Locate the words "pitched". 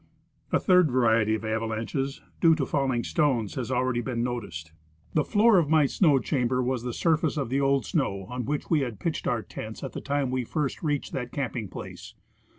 8.99-9.27